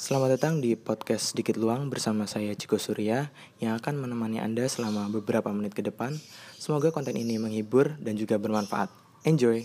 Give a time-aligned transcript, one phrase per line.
[0.00, 3.28] Selamat datang di podcast Sedikit Luang bersama saya Ciko Surya
[3.60, 6.16] yang akan menemani Anda selama beberapa menit ke depan.
[6.56, 8.88] Semoga konten ini menghibur dan juga bermanfaat.
[9.28, 9.60] Enjoy!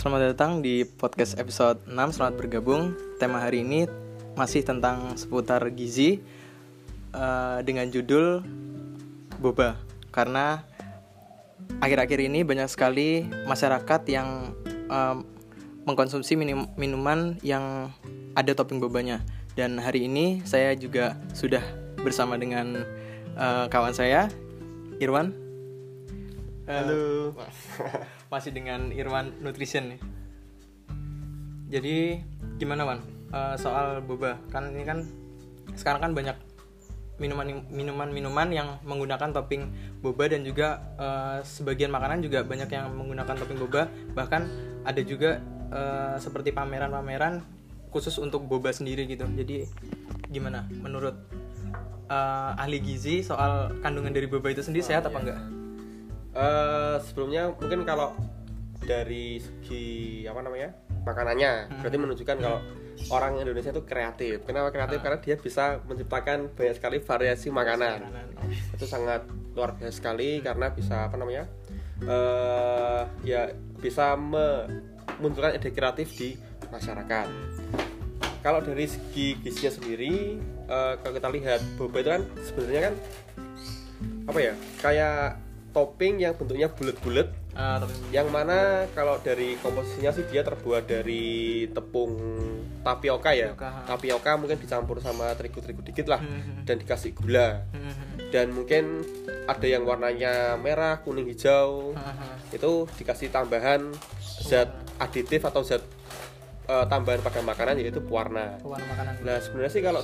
[0.00, 2.96] Selamat datang di podcast episode 6 Selamat bergabung.
[3.20, 3.84] Tema hari ini
[4.32, 6.24] masih tentang seputar gizi
[7.12, 8.40] uh, Dengan judul
[9.44, 9.76] Boba.
[10.08, 10.64] Karena
[11.84, 14.56] akhir-akhir ini banyak sekali masyarakat yang
[14.88, 15.20] uh,
[15.84, 17.92] mengkonsumsi minum minuman yang
[18.32, 19.20] ada topping bobanya.
[19.52, 21.60] Dan hari ini saya juga sudah
[22.00, 22.88] bersama dengan
[23.36, 24.32] uh, kawan saya
[24.96, 25.36] Irwan.
[26.64, 27.36] Halo.
[28.30, 30.00] Masih dengan Irwan Nutrition nih.
[31.70, 31.96] Jadi
[32.62, 33.02] gimana Wan
[33.34, 34.38] uh, soal boba?
[34.54, 35.02] Kan ini kan
[35.74, 36.38] sekarang kan banyak
[37.20, 39.68] minuman minuman minuman yang menggunakan topping
[40.00, 43.90] boba dan juga uh, sebagian makanan juga banyak yang menggunakan topping boba.
[44.14, 44.42] Bahkan
[44.86, 45.42] ada juga
[45.74, 47.42] uh, seperti pameran-pameran
[47.90, 49.26] khusus untuk boba sendiri gitu.
[49.26, 49.66] Jadi
[50.30, 51.18] gimana menurut
[52.06, 55.10] uh, ahli gizi soal kandungan dari boba itu sendiri oh, sehat iya.
[55.10, 55.40] apa enggak?
[56.34, 58.14] uh, sebelumnya mungkin kalau
[58.80, 60.72] dari segi apa namanya
[61.04, 61.78] makanannya hmm.
[61.80, 62.60] berarti menunjukkan kalau
[63.08, 64.44] orang Indonesia itu kreatif.
[64.44, 65.00] Kenapa kreatif?
[65.00, 65.04] Hmm.
[65.08, 68.04] Karena dia bisa menciptakan banyak sekali variasi makanan.
[68.76, 69.24] Itu sangat
[69.56, 71.48] luar biasa sekali karena bisa apa namanya?
[72.00, 76.36] Uh, ya bisa memunculkan ide kreatif di
[76.68, 77.28] masyarakat.
[78.40, 82.94] Kalau dari segi gizinya sendiri, uh, kalau kita lihat boba itu kan sebenarnya kan
[84.28, 84.54] apa ya?
[84.80, 85.20] Kayak
[85.76, 87.82] topping yang bentuknya bulat-bulat uh,
[88.14, 92.14] yang mana kalau dari komposisinya sih dia terbuat dari tepung
[92.80, 96.64] tapioka ya tapioka, tapioka mungkin dicampur sama terigu-terigu dikit lah hmm, hmm, hmm.
[96.64, 97.48] dan dikasih gula
[98.30, 99.02] dan mungkin
[99.50, 101.92] ada yang warnanya merah kuning hijau
[102.54, 103.90] itu dikasih tambahan
[104.22, 104.70] zat
[105.02, 105.82] aditif atau zat
[106.70, 108.58] uh, tambahan pada makanan yaitu pewarna.
[108.62, 109.12] pewarna makanan.
[109.26, 110.00] Nah sebenarnya sih kalau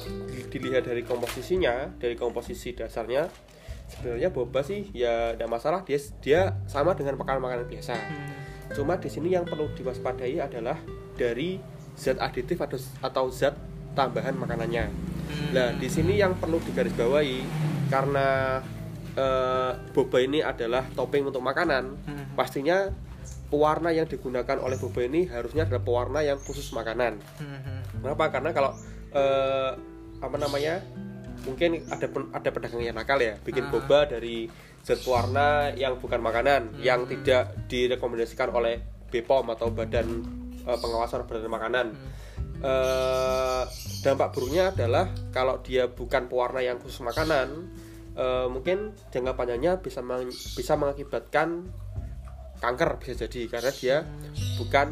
[0.51, 3.31] dilihat dari komposisinya dari komposisi dasarnya
[3.87, 8.75] sebenarnya boba sih ya tidak masalah dia dia sama dengan makanan-makanan biasa hmm.
[8.75, 10.79] cuma di sini yang perlu diwaspadai adalah
[11.15, 11.63] dari
[11.95, 13.55] zat aditif atau atau zat
[13.95, 15.51] tambahan makanannya hmm.
[15.55, 17.41] nah di sini yang perlu digarisbawahi
[17.87, 18.59] karena
[19.15, 22.35] uh, boba ini adalah topping untuk makanan hmm.
[22.35, 22.91] pastinya
[23.47, 28.03] pewarna yang digunakan oleh boba ini harusnya adalah pewarna yang khusus makanan hmm.
[28.03, 28.75] kenapa karena kalau
[29.15, 29.79] uh,
[30.19, 30.83] apa namanya
[31.47, 33.71] mungkin ada ada pedagang yang nakal ya bikin ah.
[33.71, 34.51] boba dari
[34.87, 36.83] zat warna yang bukan makanan hmm.
[36.83, 38.79] yang tidak direkomendasikan oleh
[39.11, 40.07] BPOM atau Badan
[40.67, 41.87] uh, Pengawasan Badan Makanan.
[41.91, 42.11] Hmm.
[42.57, 43.63] Uh,
[44.01, 47.69] dampak buruknya adalah kalau dia bukan pewarna yang khusus makanan,
[48.17, 51.69] uh, mungkin jangka panjangnya bisa meng bisa mengakibatkan
[52.57, 54.57] kanker bisa jadi karena dia hmm.
[54.57, 54.89] bukan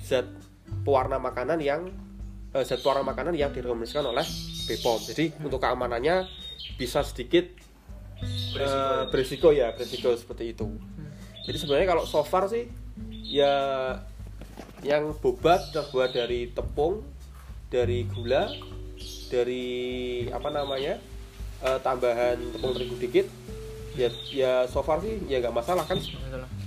[0.00, 0.24] zat
[0.80, 1.92] pewarna makanan yang
[2.56, 4.24] uh, zat pewarna makanan yang direkomendasikan oleh
[4.70, 5.00] BPOM.
[5.10, 5.46] Jadi hmm.
[5.50, 6.30] untuk keamanannya
[6.78, 7.50] bisa sedikit
[8.20, 10.66] berisiko, uh, berisiko ya, berisiko seperti itu.
[10.70, 11.10] Hmm.
[11.42, 12.70] Jadi sebenarnya kalau so far sih
[13.26, 13.54] ya
[14.86, 17.02] yang boba terbuat dari tepung,
[17.68, 18.48] dari gula,
[19.28, 19.66] dari
[20.30, 21.02] apa namanya
[21.66, 23.26] uh, tambahan tepung terigu dikit.
[23.98, 25.98] Ya, ya so far sih ya nggak masalah kan.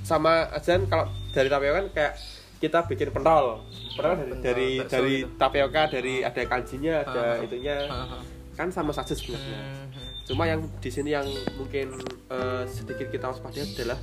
[0.03, 2.13] Sama aja kalau dari tapioka kan kayak
[2.63, 3.59] kita bikin pentol
[3.99, 5.35] pentol dari dari, dari gitu.
[5.35, 7.75] tapioka dari ada kanjinya ada itunya
[8.55, 10.09] kan sama saja sebenarnya hmm, hmm.
[10.31, 11.27] cuma yang di sini yang
[11.59, 11.99] mungkin
[12.31, 13.99] uh, sedikit kita waspadai adalah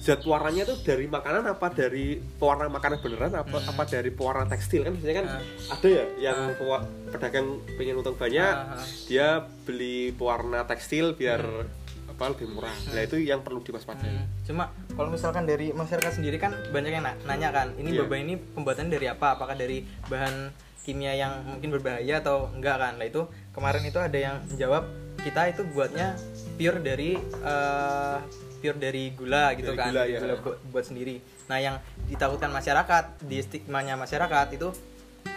[0.00, 3.70] zat warnanya itu dari makanan apa dari pewarna makanan beneran apa hmm.
[3.74, 5.74] apa dari pewarna tekstil kan biasanya kan uh.
[5.76, 6.80] ada ya yang uh.
[7.12, 8.80] pedagang pengen untung banyak uh.
[9.10, 11.79] dia beli pewarna tekstil biar hmm
[12.20, 12.68] apa lebih murah.
[12.68, 12.92] Hmm.
[12.92, 14.12] Nah itu yang perlu diwaspadai.
[14.12, 14.28] Hmm.
[14.44, 18.04] Cuma kalau misalkan dari masyarakat sendiri kan banyak yang nanya kan, ini yeah.
[18.04, 19.40] boba ini pembuatan dari apa?
[19.40, 20.52] Apakah dari bahan
[20.84, 23.00] kimia yang mungkin berbahaya atau enggak kan?
[23.00, 23.24] Nah itu
[23.56, 24.84] kemarin itu ada yang menjawab
[25.24, 26.12] kita itu buatnya
[26.60, 28.20] pure dari uh,
[28.60, 30.20] pure dari gula gitu dari kan, gula, ya.
[30.20, 31.24] gula buat, buat sendiri.
[31.48, 34.68] Nah yang ditakutkan masyarakat di stigmanya masyarakat itu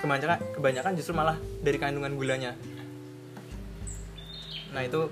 [0.03, 2.51] kebanyakan kebanyakan justru malah dari kandungan gulanya.
[4.75, 5.07] Nah itu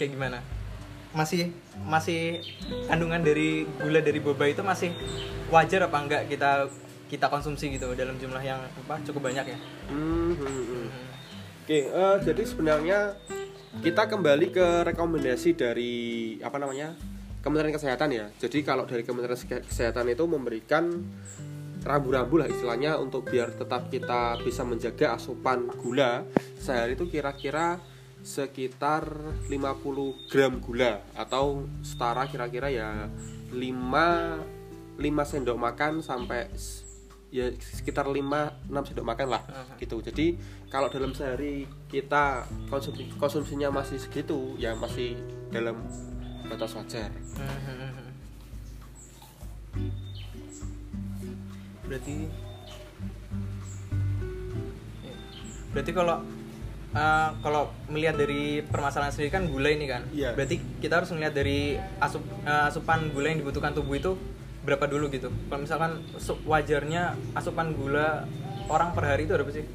[0.00, 0.40] kayak gimana?
[1.12, 1.52] Masih
[1.84, 2.40] masih
[2.88, 4.96] kandungan dari gula dari boba itu masih
[5.52, 6.68] wajar apa enggak kita
[7.12, 9.58] kita konsumsi gitu dalam jumlah yang apa cukup banyak ya.
[9.92, 10.88] Hmm, hmm, hmm.
[11.62, 12.98] Oke, okay, uh, jadi sebenarnya
[13.84, 15.94] kita kembali ke rekomendasi dari
[16.40, 16.96] apa namanya
[17.44, 18.26] Kementerian Kesehatan ya.
[18.40, 19.36] Jadi kalau dari Kementerian
[19.68, 20.88] Kesehatan itu memberikan
[21.82, 26.22] rambu-rambu lah istilahnya untuk biar tetap kita bisa menjaga asupan gula
[26.56, 27.82] sehari itu kira-kira
[28.22, 29.02] sekitar
[29.50, 33.10] 50 gram gula atau setara kira-kira ya
[33.50, 33.58] 5
[34.98, 36.46] 5 sendok makan sampai
[37.34, 39.74] ya sekitar 5 6 sendok makan lah Aha.
[39.80, 39.98] gitu.
[39.98, 40.38] Jadi
[40.70, 45.18] kalau dalam sehari kita konsumsi konsumsinya masih segitu ya masih
[45.50, 45.82] dalam
[46.46, 47.10] batas wajar.
[51.82, 52.24] berarti
[55.02, 55.16] Iya.
[55.76, 56.16] berarti kalau
[56.92, 60.32] eh, kalau melihat dari permasalahan sendiri kan gula ini kan Iya.
[60.32, 64.12] berarti kita harus melihat dari asup eh, asupan gula yang dibutuhkan tubuh itu
[64.62, 65.92] berapa dulu gitu kalau misalkan
[66.44, 67.02] wajarnya
[67.32, 68.28] asupan gula
[68.68, 69.66] orang per hari itu berapa sih?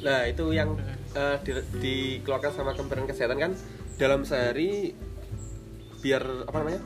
[0.00, 0.74] Nah, itu yang
[1.12, 3.52] eh, di- dikeluarkan sama Kementerian Kesehatan kan
[3.94, 4.94] dalam sehari
[5.98, 6.82] biar apa namanya?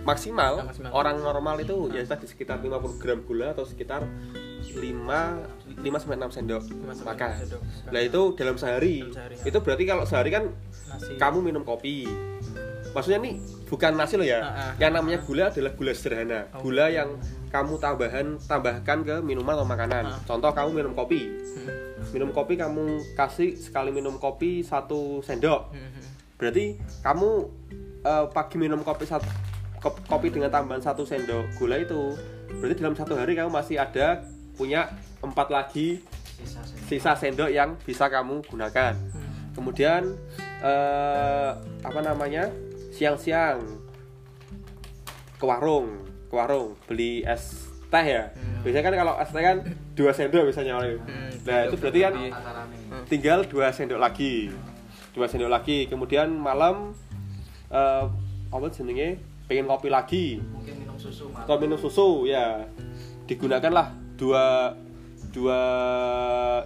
[0.00, 0.90] maksimal, maksimal.
[0.90, 4.00] orang normal itu ya tadi sekitar 50 gram gula atau sekitar
[4.76, 6.62] 5 5 sampai 6 sendok
[7.02, 7.30] makan.
[7.90, 9.02] Nah, itu dalam sehari.
[9.02, 9.48] Dalam sehari, ya.
[9.48, 10.44] Itu berarti kalau sehari kan
[10.90, 12.06] nasi kamu minum kopi.
[12.90, 13.38] Maksudnya nih
[13.70, 14.42] bukan nasi loh ya.
[14.42, 14.72] Ah, ah.
[14.82, 16.40] Yang namanya gula adalah gula sederhana.
[16.58, 16.66] Oh.
[16.66, 17.08] Gula yang
[17.50, 20.04] kamu tambahan tambahkan ke minuman atau makanan.
[20.10, 20.18] Ah.
[20.26, 21.30] Contoh kamu minum kopi.
[21.30, 21.70] Hmm.
[22.10, 25.70] Minum kopi kamu kasih sekali minum kopi satu sendok.
[25.70, 26.02] Hmm.
[26.34, 27.28] Berarti kamu
[28.02, 29.28] eh, pagi minum kopi satu
[29.80, 32.14] kop- kopi dengan tambahan satu sendok gula itu
[32.60, 34.20] berarti dalam satu hari kamu masih ada
[34.60, 34.92] punya
[35.24, 36.04] empat lagi
[36.84, 37.48] sisa sendok.
[37.48, 38.92] yang bisa kamu gunakan.
[38.92, 39.56] Hmm.
[39.56, 40.02] kemudian
[40.60, 42.52] eh, apa namanya?
[42.92, 43.64] Siang-siang.
[45.40, 48.30] Ke warung ke warung beli es teh ya.
[48.30, 48.62] Hmm.
[48.62, 49.56] biasanya kan kalau es teh kan
[49.98, 52.14] dua sendok misalnya Hmm, nah itu berarti kan
[53.10, 54.52] tinggal dua sendok lagi.
[55.16, 55.88] Dua sendok lagi.
[55.88, 56.92] Kemudian malam
[57.72, 58.04] eh,
[58.52, 59.18] apa jenenge?
[59.50, 60.38] Pengen kopi lagi.
[60.38, 62.62] Mungkin minum susu atau minum susu ya.
[63.26, 64.76] Digunakanlah dua
[65.32, 65.60] dua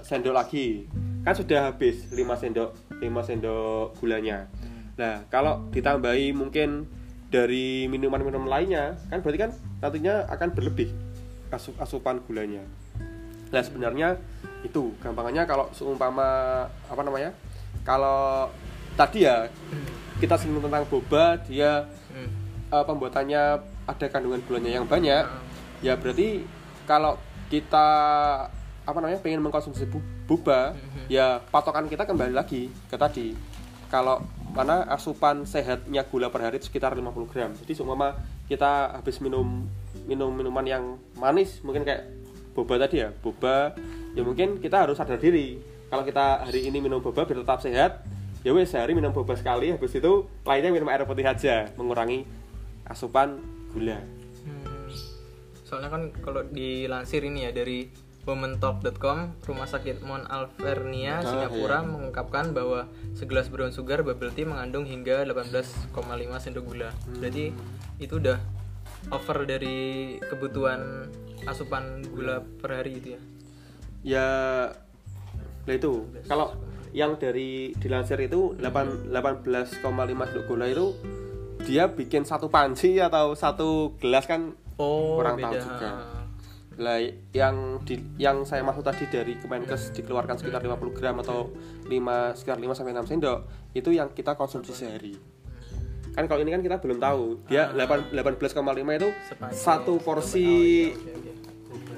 [0.02, 0.90] sendok lagi
[1.22, 4.50] kan sudah habis 5 sendok 5 sendok gulanya
[4.94, 6.86] nah kalau ditambahi mungkin
[7.30, 10.90] dari minuman-minuman lainnya kan berarti kan nantinya akan berlebih
[11.50, 12.62] asu- asupan gulanya
[13.50, 14.18] nah sebenarnya
[14.62, 16.26] itu gampangannya kalau seumpama
[16.66, 17.30] apa namanya
[17.82, 18.50] kalau
[18.94, 19.46] tadi ya
[20.18, 22.30] kita singgung tentang boba dia Hmm.
[22.70, 23.42] eh, pembuatannya
[23.90, 25.42] ada kandungan gulanya yang banyak Hmm.
[25.82, 26.46] ya berarti
[26.86, 27.88] kalau kita
[28.85, 31.08] apa namanya pengen mengkonsumsi bu- boba Mhm.
[31.08, 33.32] ya patokan kita kembali lagi ke tadi
[33.88, 34.20] kalau
[34.50, 38.14] mana asupan sehatnya gula per hari itu sekitar 50 gram jadi seumpama
[38.44, 39.64] kita habis minum
[40.05, 42.05] minum minuman yang manis mungkin kayak
[42.52, 43.73] boba tadi ya boba
[44.12, 45.58] ya mungkin kita harus sadar diri
[45.88, 48.05] kalau kita hari ini minum boba biar tetap sehat
[48.44, 50.12] ya wes sehari minum boba sekali habis itu
[50.44, 52.29] lainnya minum air putih aja mengurangi
[52.85, 53.41] asupan
[53.73, 53.96] gula.
[55.74, 57.90] Soalnya kan kalau dilansir ini ya dari
[58.30, 61.90] womentalk.com, Rumah Sakit Mount Alvernia, Ah, Singapura iya.
[61.90, 62.86] mengungkapkan bahwa
[63.18, 66.94] segelas brown sugar bubble tea mengandung hingga 18,5 sendok gula.
[66.94, 67.18] Hmm.
[67.18, 67.50] Berarti
[67.98, 68.38] itu udah
[69.10, 71.10] over dari kebutuhan
[71.42, 73.20] asupan gula per hari itu ya.
[74.04, 74.28] ya
[75.66, 76.54] nah itu kalau
[76.94, 80.94] yang dari dilansir itu 8 18,5 sendok gula itu
[81.66, 85.62] dia bikin satu panci atau satu gelas kan Oh, Kurang tahu beda.
[85.62, 85.90] juga.
[86.74, 86.98] lah
[87.31, 91.54] yang di yang saya maksud tadi dari Kemenkes dikeluarkan sekitar 50 gram atau
[91.86, 91.94] 5
[92.34, 93.38] sekitar 5 sampai 6 sendok
[93.72, 95.14] itu yang kita konsumsi sehari.
[96.10, 97.46] Kan kalau ini kan kita belum tahu.
[97.46, 98.58] Dia 8 18,5
[98.90, 99.54] itu Sepanjang.
[99.54, 100.46] satu porsi
[100.90, 101.32] Oke, oke.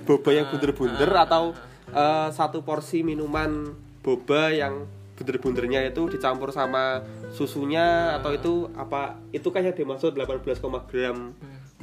[0.04, 1.44] boba yang bunder-bunder atau
[1.88, 4.84] eh, satu porsi minuman boba yang
[5.16, 7.00] bunder-bundernya itu dicampur sama
[7.32, 10.44] susunya atau itu apa itu kan yang dimaksud 18,
[10.86, 11.32] gram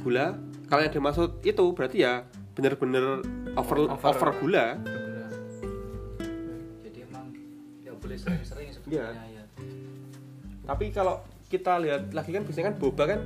[0.04, 4.04] gula kalau yang dimaksud itu berarti ya bener-bener over, Over.
[4.06, 4.66] over gula
[6.80, 7.26] jadi emang
[7.80, 9.44] nggak boleh sering-sering sebenarnya ya
[10.64, 13.20] tapi kalau kita lihat lagi kan biasanya kan boba kan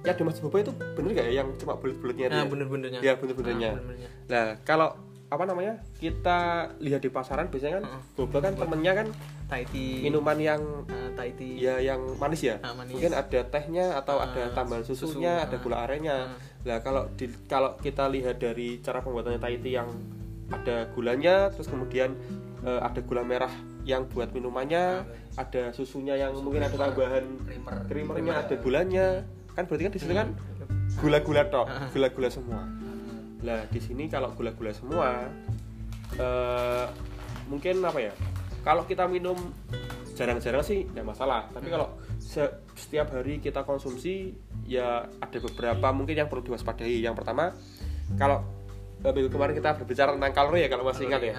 [0.00, 3.00] yang dimaksud boba itu bener gak ya yang cuma bulat-bulatnya Nah, bener-benernya.
[3.00, 4.08] ya bener-benernya Ah, bener-benernya.
[4.26, 4.88] Nah, kalau
[5.28, 5.76] apa namanya?
[5.94, 6.38] Kita
[6.80, 8.02] lihat di pasaran biasanya kan Heeh.
[8.16, 9.06] boba kan temennya kan
[9.50, 9.98] Thai tea.
[10.00, 11.58] minuman yang Nah, Thai tea.
[11.58, 12.56] ya yang manis ya.
[12.60, 12.94] Ah, manis.
[12.94, 15.10] Mungkin ada tehnya atau Ah, ada tambahan susu.
[15.10, 15.60] susunya, ada Ah.
[15.60, 16.16] gula arennya.
[16.24, 16.38] Ah.
[16.62, 19.90] Nah, kalau di kalau kita lihat dari cara pembuatannya Thai tea yang
[20.48, 22.14] ada gulanya, terus kemudian
[22.60, 23.50] eh, ada gula merah
[23.82, 25.02] yang buat minumannya,
[25.34, 27.76] ada susunya yang mungkin ada tambahan Creamer.
[27.88, 29.06] creamernya, ada gulanya.
[29.50, 30.28] Kan berarti kan di situ kan
[30.96, 31.88] gula-gula tok, Ah.
[31.88, 32.62] gula-gula semua.
[33.40, 35.24] Nah, di sini kalau gula-gula semua
[36.12, 36.86] eh,
[37.46, 38.12] mungkin apa ya?
[38.60, 39.36] Kalau kita minum
[40.20, 41.48] jarang-jarang sih nggak masalah.
[41.48, 44.36] Tapi kalau se- setiap hari kita konsumsi
[44.68, 47.00] ya ada beberapa mungkin yang perlu diwaspadai.
[47.00, 47.56] Yang pertama
[48.20, 48.44] kalau
[49.00, 51.34] eh, minggu kemarin kita berbicara tentang kalori ya kalau masih ingat ya.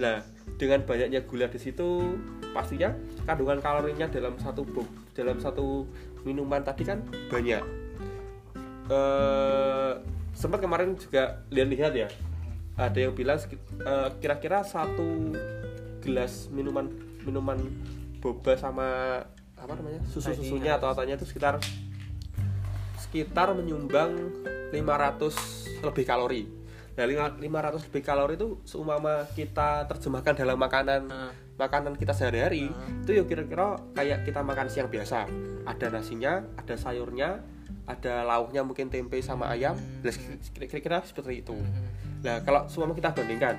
[0.00, 0.24] Nah
[0.56, 2.18] dengan banyaknya gula di situ
[2.56, 2.96] pastinya
[3.28, 4.64] kandungan kalorinya dalam satu
[5.12, 5.84] dalam satu
[6.24, 7.60] minuman tadi kan banyak.
[8.88, 9.92] Eh,
[10.32, 12.08] sempat kemarin juga lihat-lihat ya
[12.78, 15.36] ada yang bilang eh, kira-kira satu
[16.08, 16.88] gelas minuman
[17.28, 17.60] minuman
[18.24, 19.20] boba sama
[19.58, 21.60] apa namanya susu susunya atau atanya itu sekitar
[22.98, 24.16] sekitar menyumbang
[24.72, 26.58] 500 lebih kalori
[26.98, 31.30] Nah, 500 lebih kalori itu seumpama kita terjemahkan dalam makanan uh.
[31.54, 33.02] makanan kita sehari-hari, uh.
[33.06, 35.30] itu ya kira-kira kayak kita makan siang biasa.
[35.62, 37.38] Ada nasinya, ada sayurnya,
[37.86, 39.78] ada lauknya mungkin tempe sama ayam.
[40.02, 40.10] Nah,
[40.58, 41.54] kira-kira seperti itu.
[42.18, 43.54] Nah, kalau seumpama kita bandingkan,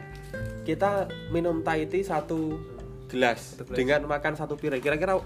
[0.67, 2.59] kita minum Thai tea satu
[3.07, 4.83] gelas, satu gelas dengan makan satu piring.
[4.83, 5.19] Kira-kira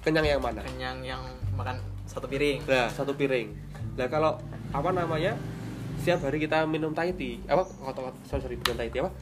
[0.00, 0.64] kenyang yang mana?
[0.64, 1.22] Kenyang yang
[1.54, 2.64] makan satu piring.
[2.64, 3.52] Nah, satu piring.
[4.00, 4.40] Nah, kalau
[4.72, 5.36] apa namanya?
[6.00, 9.12] setiap hari kita minum Thai tea apa kata sorry, sorry bukan Thai tea apa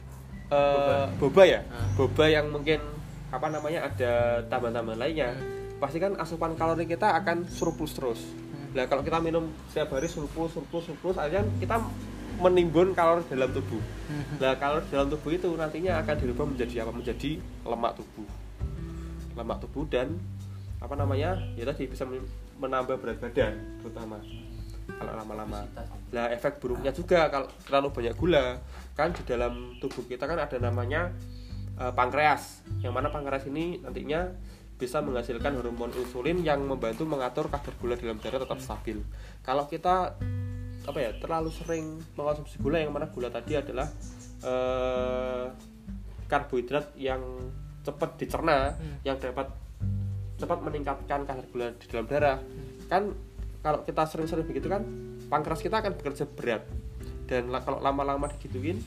[0.49, 1.19] uh, boba.
[1.19, 1.87] boba ya uh.
[1.99, 2.79] boba yang mungkin
[3.29, 5.77] apa namanya ada tambahan-tambahan lainnya hmm.
[5.83, 8.79] pasti kan asupan kalori kita akan surplus terus hmm.
[8.79, 11.83] nah kalau kita minum setiap hari surplus surplus surplus akhirnya kita
[12.39, 13.83] menimbun kalori dalam tubuh.
[14.09, 14.39] Hmm.
[14.39, 16.91] nah kalori dalam tubuh itu nantinya akan dirubah menjadi apa?
[16.95, 17.29] Menjadi
[17.67, 18.27] lemak tubuh.
[19.35, 20.15] Lemak tubuh dan
[20.79, 21.35] apa namanya?
[21.59, 22.07] Ya tadi bisa
[22.59, 24.19] menambah berat badan terutama
[24.89, 25.67] kalau lama-lama.
[26.15, 28.57] Lah efek buruknya juga kalau terlalu banyak gula.
[28.97, 31.13] Kan di dalam tubuh kita kan ada namanya
[31.77, 32.65] uh, pankreas.
[32.81, 34.31] Yang mana pankreas ini nantinya
[34.79, 39.03] bisa menghasilkan hormon insulin yang membantu mengatur kadar gula dalam darah tetap stabil.
[39.43, 40.15] Kalau kita
[40.89, 43.85] apa ya terlalu sering mengonsumsi gula yang mana gula tadi adalah
[44.41, 45.53] uh,
[46.25, 47.21] karbohidrat yang
[47.85, 49.05] cepat dicerna hmm.
[49.05, 49.53] yang dapat
[50.41, 52.37] cepat meningkatkan kadar gula di dalam darah.
[52.41, 52.89] Hmm.
[52.89, 53.03] kan
[53.59, 54.81] kalau kita sering-sering begitu kan
[55.29, 56.63] pankreas kita akan bekerja berat.
[57.29, 58.81] Dan kalau lama-lama digituin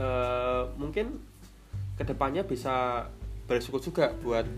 [0.00, 1.20] uh, mungkin
[2.00, 3.04] ke depannya bisa
[3.44, 4.48] beresiko juga buat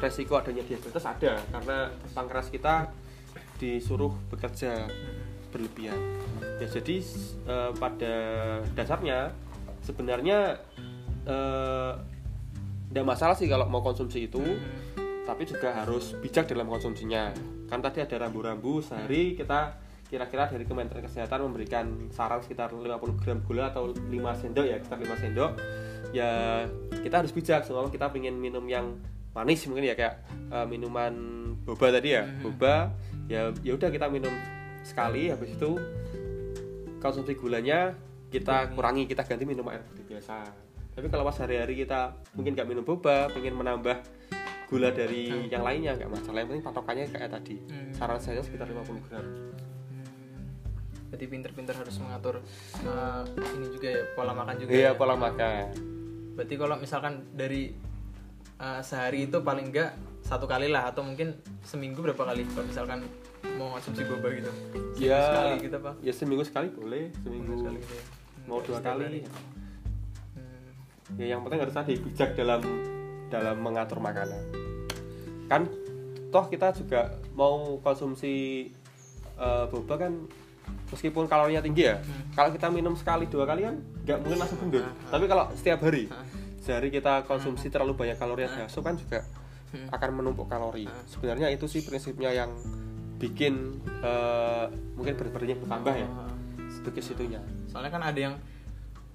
[0.00, 1.42] resiko adanya diabetes ada.
[1.52, 2.88] Karena pankreas kita
[3.60, 4.88] disuruh bekerja
[5.50, 5.98] berlebihan.
[6.60, 6.96] Ya jadi
[7.46, 8.14] uh, pada
[8.72, 9.32] dasarnya
[9.84, 10.56] sebenarnya
[12.90, 14.42] tidak uh, masalah sih kalau mau konsumsi itu
[15.26, 17.34] tapi juga harus bijak dalam konsumsinya.
[17.66, 19.74] Kan tadi ada rambu-rambu sehari kita
[20.06, 22.86] kira-kira dari Kementerian Kesehatan memberikan saran sekitar 50
[23.26, 24.06] gram gula atau 5
[24.38, 25.50] sendok ya sekitar 5 sendok
[26.14, 26.30] ya
[27.02, 27.66] kita harus bijak.
[27.66, 28.94] Soalnya kita ingin minum yang
[29.34, 31.12] manis mungkin ya kayak uh, minuman
[31.66, 32.22] boba tadi ya.
[32.22, 32.42] Mm-hmm.
[32.46, 32.74] boba
[33.26, 34.30] ya ya udah kita minum
[34.86, 35.74] sekali habis itu
[37.02, 37.98] konsumsi gulanya
[38.30, 40.46] kita kurangi kita ganti minum air putih biasa
[40.94, 43.98] tapi kalau pas hari-hari kita mungkin nggak minum boba pengen menambah
[44.66, 45.50] gula dari hmm.
[45.50, 47.92] yang lainnya nggak masalah yang penting patokannya kayak tadi hmm.
[47.94, 50.06] saran saya sekitar 50 gram hmm.
[51.14, 52.42] jadi pinter-pinter harus mengatur
[52.86, 53.22] uh,
[53.54, 54.98] ini juga ya pola makan juga iya ya.
[54.98, 55.70] pola makan
[56.34, 57.70] berarti kalau misalkan dari
[58.58, 59.94] uh, sehari itu paling enggak
[60.26, 63.06] satu kali lah atau mungkin seminggu berapa kali kalau misalkan
[63.56, 67.54] mau konsumsi boba gitu seminggu ya sekali gitu pak ya seminggu sekali boleh seminggu, seminggu
[67.60, 68.04] sekali gitu ya.
[68.46, 71.16] mau dua kali hmm.
[71.16, 72.62] ya yang penting harus tadi bijak dalam
[73.32, 74.42] dalam mengatur makanan
[75.50, 75.66] kan
[76.30, 78.68] toh kita juga mau konsumsi
[79.40, 80.12] uh, boba kan
[80.90, 82.34] meskipun kalorinya tinggi ya hmm.
[82.34, 85.10] kalau kita minum sekali dua kali kan nggak mungkin langsung gendut hmm.
[85.10, 86.26] tapi kalau setiap hari hmm.
[86.62, 89.22] sehari kita konsumsi terlalu banyak kalori yang masuk kan juga
[89.74, 89.90] hmm.
[89.90, 91.06] akan menumpuk kalori hmm.
[91.10, 92.50] sebenarnya itu sih prinsipnya yang
[93.16, 96.08] bikin uh, mungkin berat badannya bertambah ya.
[96.68, 97.40] Sedikit situnya.
[97.70, 98.34] Soalnya kan ada yang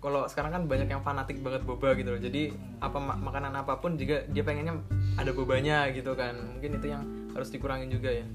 [0.02, 2.22] kalau sekarang kan banyak yang fanatik banget boba gitu loh.
[2.22, 2.50] Jadi
[2.82, 4.82] apa makanan apa pun juga dia pengennya
[5.16, 6.34] ada bobanya gitu kan.
[6.58, 7.06] Mungkin itu yang
[7.38, 8.26] harus dikurangin juga ya.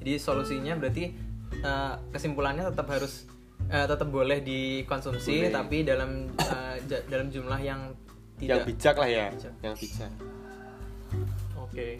[0.00, 1.12] Jadi solusinya berarti
[1.60, 3.28] uh, kesimpulannya tetap harus
[3.68, 5.52] uh, tetap boleh dikonsumsi boleh.
[5.52, 7.92] tapi dalam uh, dalam jumlah yang
[8.40, 9.26] tidak yang bijak lah ya.
[9.28, 9.54] bijak.
[9.60, 10.12] yang bijak.
[11.60, 11.68] Oke.
[11.68, 11.92] okay.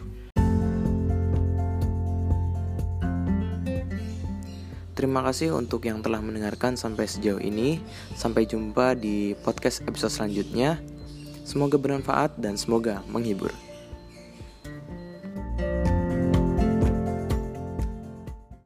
[5.01, 7.81] Terima kasih untuk yang telah mendengarkan sampai sejauh ini.
[8.13, 10.77] Sampai jumpa di podcast episode selanjutnya.
[11.41, 13.49] Semoga bermanfaat dan semoga menghibur.